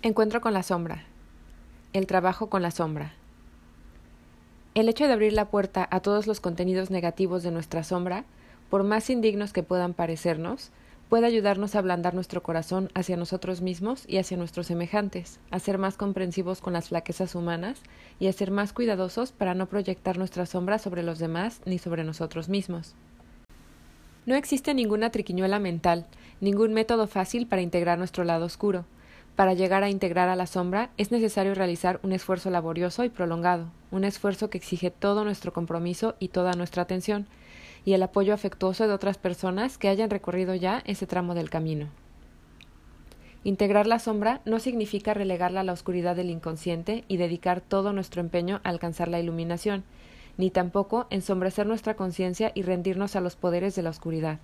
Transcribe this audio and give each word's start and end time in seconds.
Encuentro 0.00 0.40
con 0.40 0.54
la 0.54 0.62
sombra. 0.62 1.02
El 1.92 2.06
trabajo 2.06 2.48
con 2.48 2.62
la 2.62 2.70
sombra. 2.70 3.14
El 4.74 4.88
hecho 4.88 5.08
de 5.08 5.12
abrir 5.12 5.32
la 5.32 5.46
puerta 5.46 5.88
a 5.90 5.98
todos 5.98 6.28
los 6.28 6.38
contenidos 6.38 6.88
negativos 6.88 7.42
de 7.42 7.50
nuestra 7.50 7.82
sombra, 7.82 8.24
por 8.70 8.84
más 8.84 9.10
indignos 9.10 9.52
que 9.52 9.64
puedan 9.64 9.94
parecernos, 9.94 10.70
puede 11.08 11.26
ayudarnos 11.26 11.74
a 11.74 11.80
ablandar 11.80 12.14
nuestro 12.14 12.44
corazón 12.44 12.90
hacia 12.94 13.16
nosotros 13.16 13.60
mismos 13.60 14.04
y 14.06 14.18
hacia 14.18 14.36
nuestros 14.36 14.68
semejantes, 14.68 15.40
a 15.50 15.58
ser 15.58 15.78
más 15.78 15.96
comprensivos 15.96 16.60
con 16.60 16.74
las 16.74 16.90
flaquezas 16.90 17.34
humanas 17.34 17.80
y 18.20 18.28
a 18.28 18.32
ser 18.32 18.52
más 18.52 18.72
cuidadosos 18.72 19.32
para 19.32 19.54
no 19.54 19.66
proyectar 19.66 20.16
nuestra 20.16 20.46
sombra 20.46 20.78
sobre 20.78 21.02
los 21.02 21.18
demás 21.18 21.60
ni 21.64 21.78
sobre 21.78 22.04
nosotros 22.04 22.48
mismos. 22.48 22.94
No 24.26 24.36
existe 24.36 24.74
ninguna 24.74 25.10
triquiñuela 25.10 25.58
mental, 25.58 26.06
ningún 26.40 26.72
método 26.72 27.08
fácil 27.08 27.48
para 27.48 27.62
integrar 27.62 27.98
nuestro 27.98 28.22
lado 28.22 28.44
oscuro, 28.44 28.84
para 29.38 29.54
llegar 29.54 29.84
a 29.84 29.88
integrar 29.88 30.28
a 30.28 30.34
la 30.34 30.48
sombra 30.48 30.90
es 30.96 31.12
necesario 31.12 31.54
realizar 31.54 32.00
un 32.02 32.10
esfuerzo 32.10 32.50
laborioso 32.50 33.04
y 33.04 33.08
prolongado, 33.08 33.70
un 33.92 34.02
esfuerzo 34.02 34.50
que 34.50 34.58
exige 34.58 34.90
todo 34.90 35.22
nuestro 35.22 35.52
compromiso 35.52 36.16
y 36.18 36.30
toda 36.30 36.54
nuestra 36.54 36.82
atención, 36.82 37.28
y 37.84 37.92
el 37.92 38.02
apoyo 38.02 38.34
afectuoso 38.34 38.88
de 38.88 38.94
otras 38.94 39.16
personas 39.16 39.78
que 39.78 39.86
hayan 39.86 40.10
recorrido 40.10 40.56
ya 40.56 40.82
ese 40.86 41.06
tramo 41.06 41.36
del 41.36 41.50
camino. 41.50 41.86
Integrar 43.44 43.86
la 43.86 44.00
sombra 44.00 44.40
no 44.44 44.58
significa 44.58 45.14
relegarla 45.14 45.60
a 45.60 45.64
la 45.64 45.72
oscuridad 45.72 46.16
del 46.16 46.30
inconsciente 46.30 47.04
y 47.06 47.16
dedicar 47.16 47.60
todo 47.60 47.92
nuestro 47.92 48.20
empeño 48.20 48.60
a 48.64 48.70
alcanzar 48.70 49.06
la 49.06 49.20
iluminación, 49.20 49.84
ni 50.36 50.50
tampoco 50.50 51.06
ensombrecer 51.10 51.64
nuestra 51.64 51.94
conciencia 51.94 52.50
y 52.56 52.62
rendirnos 52.62 53.14
a 53.14 53.20
los 53.20 53.36
poderes 53.36 53.76
de 53.76 53.82
la 53.82 53.90
oscuridad. 53.90 54.40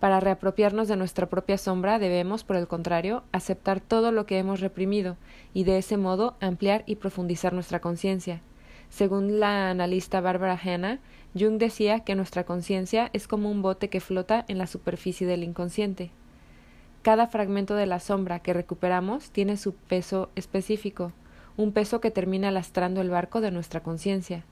Para 0.00 0.18
reapropiarnos 0.18 0.88
de 0.88 0.96
nuestra 0.96 1.28
propia 1.28 1.58
sombra 1.58 1.98
debemos, 1.98 2.42
por 2.42 2.56
el 2.56 2.66
contrario, 2.66 3.22
aceptar 3.32 3.80
todo 3.80 4.12
lo 4.12 4.24
que 4.24 4.38
hemos 4.38 4.60
reprimido 4.60 5.18
y 5.52 5.64
de 5.64 5.76
ese 5.76 5.98
modo 5.98 6.36
ampliar 6.40 6.84
y 6.86 6.96
profundizar 6.96 7.52
nuestra 7.52 7.80
conciencia. 7.80 8.40
Según 8.88 9.38
la 9.38 9.70
analista 9.70 10.22
Barbara 10.22 10.58
Hanna, 10.60 11.00
Jung 11.38 11.58
decía 11.58 12.00
que 12.00 12.14
nuestra 12.14 12.44
conciencia 12.44 13.10
es 13.12 13.28
como 13.28 13.50
un 13.50 13.60
bote 13.60 13.90
que 13.90 14.00
flota 14.00 14.44
en 14.48 14.56
la 14.56 14.66
superficie 14.66 15.26
del 15.26 15.44
inconsciente. 15.44 16.10
Cada 17.02 17.26
fragmento 17.26 17.74
de 17.74 17.86
la 17.86 18.00
sombra 18.00 18.40
que 18.40 18.54
recuperamos 18.54 19.30
tiene 19.30 19.58
su 19.58 19.74
peso 19.74 20.30
específico, 20.34 21.12
un 21.58 21.72
peso 21.72 22.00
que 22.00 22.10
termina 22.10 22.50
lastrando 22.50 23.02
el 23.02 23.10
barco 23.10 23.42
de 23.42 23.50
nuestra 23.50 23.82
conciencia. 23.82 24.44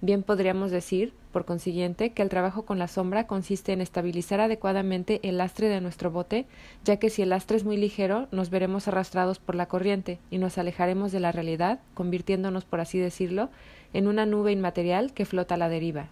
Bien 0.00 0.22
podríamos 0.22 0.70
decir, 0.70 1.12
por 1.32 1.44
consiguiente, 1.44 2.10
que 2.10 2.22
el 2.22 2.28
trabajo 2.28 2.64
con 2.64 2.78
la 2.78 2.86
sombra 2.86 3.26
consiste 3.26 3.72
en 3.72 3.80
estabilizar 3.80 4.40
adecuadamente 4.40 5.18
el 5.24 5.38
lastre 5.38 5.68
de 5.68 5.80
nuestro 5.80 6.12
bote, 6.12 6.46
ya 6.84 6.98
que 6.98 7.10
si 7.10 7.22
el 7.22 7.30
lastre 7.30 7.56
es 7.56 7.64
muy 7.64 7.76
ligero, 7.76 8.28
nos 8.30 8.48
veremos 8.48 8.86
arrastrados 8.86 9.40
por 9.40 9.56
la 9.56 9.66
corriente 9.66 10.20
y 10.30 10.38
nos 10.38 10.56
alejaremos 10.56 11.10
de 11.10 11.18
la 11.18 11.32
realidad, 11.32 11.80
convirtiéndonos, 11.94 12.64
por 12.64 12.80
así 12.80 13.00
decirlo, 13.00 13.50
en 13.92 14.06
una 14.06 14.24
nube 14.24 14.52
inmaterial 14.52 15.12
que 15.12 15.24
flota 15.24 15.56
a 15.56 15.58
la 15.58 15.68
deriva. 15.68 16.10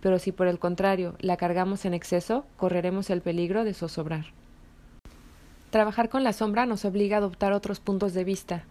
Pero 0.00 0.18
si 0.18 0.32
por 0.32 0.48
el 0.48 0.58
contrario 0.58 1.14
la 1.20 1.36
cargamos 1.36 1.84
en 1.84 1.94
exceso, 1.94 2.46
correremos 2.56 3.10
el 3.10 3.20
peligro 3.20 3.62
de 3.62 3.74
zozobrar. 3.74 4.26
Trabajar 5.70 6.08
con 6.08 6.24
la 6.24 6.32
sombra 6.32 6.66
nos 6.66 6.84
obliga 6.84 7.18
a 7.18 7.18
adoptar 7.18 7.52
otros 7.52 7.78
puntos 7.78 8.12
de 8.12 8.24
vista, 8.24 8.64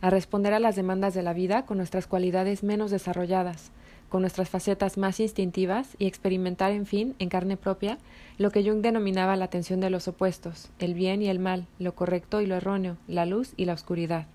a 0.00 0.08
responder 0.08 0.54
a 0.54 0.60
las 0.60 0.74
demandas 0.74 1.12
de 1.12 1.22
la 1.22 1.34
vida 1.34 1.66
con 1.66 1.76
nuestras 1.76 2.06
cualidades 2.06 2.62
menos 2.62 2.90
desarrolladas, 2.90 3.72
con 4.08 4.22
nuestras 4.22 4.48
facetas 4.48 4.98
más 4.98 5.20
instintivas 5.20 5.96
y 5.98 6.06
experimentar, 6.06 6.72
en 6.72 6.86
fin, 6.86 7.14
en 7.18 7.28
carne 7.28 7.56
propia, 7.56 7.98
lo 8.38 8.50
que 8.50 8.62
Jung 8.62 8.82
denominaba 8.82 9.36
la 9.36 9.48
tensión 9.48 9.80
de 9.80 9.90
los 9.90 10.08
opuestos, 10.08 10.70
el 10.78 10.94
bien 10.94 11.22
y 11.22 11.28
el 11.28 11.38
mal, 11.38 11.66
lo 11.78 11.94
correcto 11.94 12.40
y 12.40 12.46
lo 12.46 12.54
erróneo, 12.54 12.96
la 13.08 13.26
luz 13.26 13.52
y 13.56 13.64
la 13.64 13.72
oscuridad. 13.72 14.26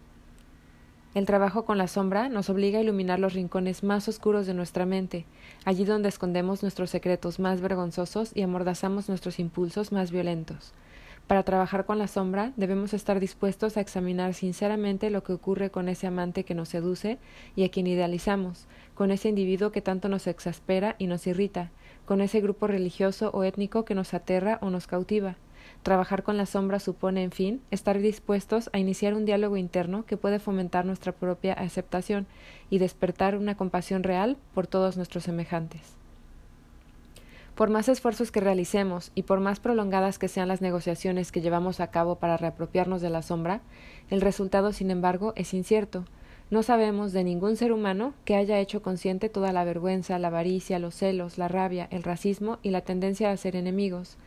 El 1.13 1.25
trabajo 1.25 1.65
con 1.65 1.77
la 1.77 1.87
sombra 1.87 2.29
nos 2.29 2.49
obliga 2.49 2.79
a 2.79 2.81
iluminar 2.81 3.19
los 3.19 3.33
rincones 3.33 3.83
más 3.83 4.07
oscuros 4.07 4.47
de 4.47 4.53
nuestra 4.53 4.85
mente, 4.85 5.25
allí 5.65 5.83
donde 5.83 6.07
escondemos 6.07 6.61
nuestros 6.61 6.89
secretos 6.89 7.37
más 7.37 7.59
vergonzosos 7.59 8.31
y 8.33 8.43
amordazamos 8.43 9.09
nuestros 9.09 9.37
impulsos 9.37 9.91
más 9.91 10.11
violentos. 10.11 10.73
Para 11.27 11.43
trabajar 11.43 11.85
con 11.85 11.97
la 11.97 12.07
sombra 12.07 12.51
debemos 12.57 12.93
estar 12.93 13.19
dispuestos 13.19 13.77
a 13.77 13.81
examinar 13.81 14.33
sinceramente 14.33 15.09
lo 15.09 15.23
que 15.23 15.33
ocurre 15.33 15.71
con 15.71 15.87
ese 15.87 16.07
amante 16.07 16.43
que 16.43 16.55
nos 16.55 16.69
seduce 16.69 17.19
y 17.55 17.63
a 17.63 17.69
quien 17.69 17.87
idealizamos, 17.87 18.67
con 18.95 19.11
ese 19.11 19.29
individuo 19.29 19.71
que 19.71 19.81
tanto 19.81 20.09
nos 20.09 20.27
exaspera 20.27 20.95
y 20.99 21.07
nos 21.07 21.25
irrita, 21.27 21.71
con 22.05 22.19
ese 22.19 22.41
grupo 22.41 22.67
religioso 22.67 23.31
o 23.33 23.43
étnico 23.43 23.85
que 23.85 23.95
nos 23.95 24.13
aterra 24.13 24.59
o 24.61 24.69
nos 24.69 24.87
cautiva. 24.87 25.37
Trabajar 25.83 26.23
con 26.23 26.37
la 26.37 26.45
sombra 26.45 26.79
supone, 26.79 27.23
en 27.23 27.31
fin, 27.31 27.61
estar 27.71 27.97
dispuestos 27.99 28.69
a 28.73 28.79
iniciar 28.79 29.13
un 29.13 29.25
diálogo 29.25 29.57
interno 29.57 30.05
que 30.05 30.17
puede 30.17 30.39
fomentar 30.39 30.85
nuestra 30.85 31.11
propia 31.11 31.53
aceptación 31.53 32.27
y 32.69 32.77
despertar 32.77 33.37
una 33.37 33.55
compasión 33.55 34.03
real 34.03 34.37
por 34.53 34.67
todos 34.67 34.97
nuestros 34.97 35.23
semejantes. 35.23 36.00
Por 37.55 37.69
más 37.69 37.89
esfuerzos 37.89 38.31
que 38.31 38.39
realicemos 38.39 39.11
y 39.13 39.23
por 39.23 39.39
más 39.41 39.59
prolongadas 39.59 40.17
que 40.17 40.29
sean 40.29 40.47
las 40.47 40.61
negociaciones 40.61 41.31
que 41.31 41.41
llevamos 41.41 41.79
a 41.79 41.91
cabo 41.91 42.15
para 42.15 42.37
reapropiarnos 42.37 43.01
de 43.01 43.09
la 43.09 43.21
sombra, 43.21 43.61
el 44.09 44.21
resultado, 44.21 44.71
sin 44.71 44.89
embargo, 44.89 45.33
es 45.35 45.53
incierto. 45.53 46.05
No 46.49 46.63
sabemos 46.63 47.13
de 47.13 47.23
ningún 47.23 47.55
ser 47.55 47.71
humano 47.71 48.13
que 48.25 48.35
haya 48.35 48.59
hecho 48.59 48.81
consciente 48.81 49.29
toda 49.29 49.53
la 49.53 49.63
vergüenza, 49.63 50.19
la 50.19 50.27
avaricia, 50.27 50.79
los 50.79 50.95
celos, 50.95 51.37
la 51.37 51.47
rabia, 51.47 51.87
el 51.91 52.03
racismo 52.03 52.59
y 52.61 52.71
la 52.71 52.81
tendencia 52.81 53.31
a 53.31 53.37
ser 53.37 53.55
enemigos. 53.55 54.17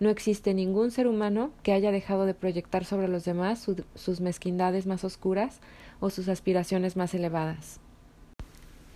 No 0.00 0.08
existe 0.08 0.54
ningún 0.54 0.90
ser 0.90 1.06
humano 1.06 1.50
que 1.62 1.72
haya 1.72 1.90
dejado 1.92 2.26
de 2.26 2.34
proyectar 2.34 2.84
sobre 2.84 3.08
los 3.08 3.24
demás 3.24 3.66
sus 3.94 4.20
mezquindades 4.20 4.86
más 4.86 5.04
oscuras 5.04 5.60
o 6.00 6.10
sus 6.10 6.28
aspiraciones 6.28 6.96
más 6.96 7.12
elevadas. 7.14 7.80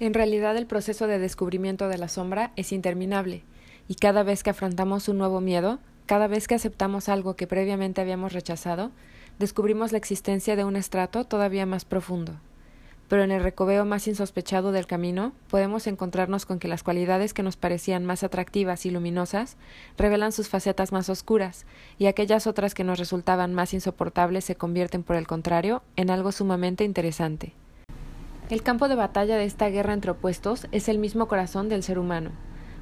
En 0.00 0.15
realidad 0.15 0.56
el 0.56 0.66
proceso 0.66 1.06
de 1.06 1.19
descubrimiento 1.19 1.88
de 1.88 1.99
la 1.99 2.09
sombra 2.09 2.53
es 2.56 2.72
interminable 2.72 3.44
y 3.88 3.94
cada 3.94 4.22
vez 4.22 4.43
que 4.43 4.50
afrontamos 4.50 5.09
un 5.09 5.19
nuevo 5.19 5.41
miedo, 5.41 5.78
cada 6.06 6.26
vez 6.28 6.47
que 6.47 6.54
aceptamos 6.54 7.09
algo 7.09 7.34
que 7.34 7.47
previamente 7.47 8.00
habíamos 8.00 8.32
rechazado, 8.32 8.93
descubrimos 9.38 9.93
la 9.93 9.99
existencia 9.99 10.56
de 10.56 10.65
un 10.65 10.76
estrato 10.76 11.25
todavía 11.25 11.66
más 11.66 11.84
profundo. 11.84 12.38
Pero 13.09 13.22
en 13.22 13.31
el 13.31 13.43
recoveo 13.43 13.87
más 13.87 14.06
insospechado 14.06 14.71
del 14.71 14.87
camino, 14.87 15.32
podemos 15.49 15.87
encontrarnos 15.87 16.44
con 16.44 16.59
que 16.59 16.69
las 16.69 16.82
cualidades 16.82 17.32
que 17.32 17.43
nos 17.43 17.56
parecían 17.56 18.04
más 18.04 18.22
atractivas 18.22 18.84
y 18.84 18.91
luminosas 18.91 19.56
revelan 19.97 20.32
sus 20.32 20.50
facetas 20.50 20.93
más 20.93 21.09
oscuras, 21.09 21.65
y 21.99 22.05
aquellas 22.05 22.47
otras 22.47 22.75
que 22.75 22.84
nos 22.84 22.99
resultaban 22.99 23.55
más 23.55 23.72
insoportables 23.72 24.44
se 24.44 24.56
convierten, 24.56 25.03
por 25.03 25.16
el 25.16 25.26
contrario, 25.26 25.82
en 25.97 26.10
algo 26.10 26.32
sumamente 26.32 26.84
interesante. 26.84 27.55
El 28.50 28.62
campo 28.62 28.88
de 28.88 28.94
batalla 28.94 29.37
de 29.38 29.44
esta 29.44 29.69
guerra 29.70 29.94
entre 29.94 30.10
opuestos 30.10 30.66
es 30.72 30.88
el 30.91 30.99
mismo 30.99 31.28
corazón 31.28 31.70
del 31.70 31.82
ser 31.82 31.99
humano, 31.99 32.32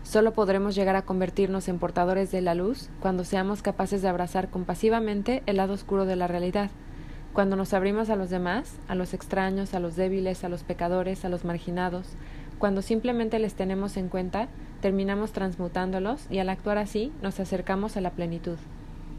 Solo 0.09 0.33
podremos 0.33 0.77
llegar 0.77 0.95
a 0.95 1.03
convertirnos 1.03 1.67
en 1.67 1.81
portadores 1.81 2.31
de 2.31 2.41
la 2.41 2.55
luz 2.55 2.91
cuando 3.01 3.25
seamos 3.25 3.61
capaces 3.61 4.03
de 4.03 4.09
abrazar 4.09 4.51
compasivamente 4.51 5.43
el 5.47 5.57
lado 5.57 5.75
oscuro 5.75 6.05
de 6.07 6.15
la 6.15 6.29
realidad, 6.29 6.71
cuando 7.33 7.57
nos 7.57 7.75
abrimos 7.75 8.09
a 8.09 8.15
los 8.15 8.31
demás, 8.31 8.77
a 8.87 8.95
los 8.95 9.15
extraños, 9.15 9.75
a 9.75 9.81
los 9.81 9.97
débiles, 9.97 10.45
a 10.45 10.49
los 10.49 10.63
pecadores, 10.63 11.25
a 11.25 11.29
los 11.29 11.45
marginados, 11.45 12.07
cuando 12.61 12.83
simplemente 12.83 13.41
les 13.41 13.55
tenemos 13.55 13.97
en 13.97 14.09
cuenta, 14.09 14.47
terminamos 14.81 15.33
transmutándolos 15.33 16.29
y 16.31 16.39
al 16.39 16.51
actuar 16.51 16.79
así 16.79 17.13
nos 17.21 17.41
acercamos 17.41 17.97
a 17.97 18.01
la 18.01 18.13
plenitud. 18.13 18.59